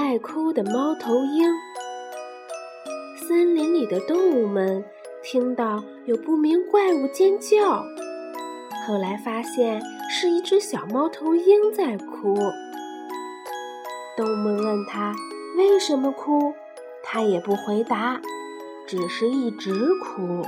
[0.00, 1.52] 爱哭的猫头鹰。
[3.16, 4.82] 森林里的动物们
[5.22, 7.84] 听到有不明怪物尖叫，
[8.86, 9.78] 后来发现
[10.08, 12.34] 是一只小猫头鹰在哭。
[14.16, 15.14] 动物们问他
[15.58, 16.54] 为什么哭，
[17.04, 18.18] 他也不回答，
[18.86, 19.70] 只是一直
[20.02, 20.42] 哭。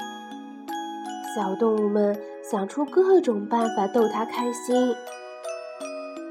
[1.36, 4.94] 小动物们想出各种办法逗它开心。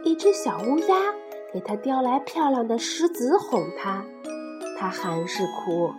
[0.04, 0.96] 一只小乌鸦
[1.54, 4.04] 给它叼来漂亮的石子哄它，
[4.78, 5.94] 它还是哭。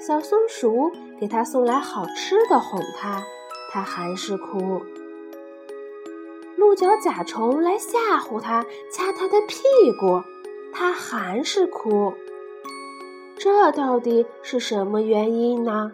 [0.00, 0.90] 小松鼠
[1.20, 3.22] 给它送来好吃的哄它，
[3.70, 4.80] 它还是哭。
[6.56, 9.62] 鹿角甲虫来吓唬它，掐它的屁
[10.00, 10.22] 股，
[10.72, 12.12] 它还是哭。
[13.38, 15.90] 这到底是什么原因呢？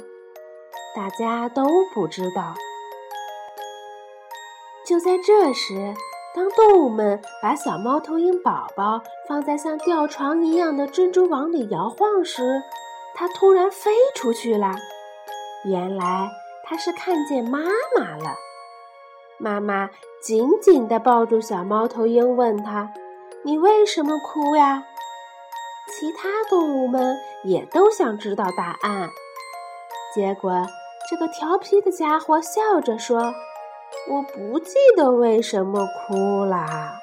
[0.97, 2.55] 大家都不知道。
[4.87, 5.95] 就在这时，
[6.35, 12.61] 当动物们把小猫头鹰宝宝放在像吊床一样的蜘蛛网里摇晃时，
[13.15, 14.75] 它突然飞出去了。
[15.65, 16.29] 原来
[16.65, 17.61] 它是看见妈
[17.97, 18.35] 妈了。
[19.39, 19.89] 妈妈
[20.21, 22.93] 紧紧地抱住小猫头鹰，问他
[23.45, 24.85] ：“你为什么哭呀？”
[25.89, 29.09] 其他动物们也都想知道答案。
[30.15, 30.67] 结果。
[31.07, 33.35] 这个调皮的家伙笑着说
[34.09, 37.01] ：“我不记得为什么哭啦。”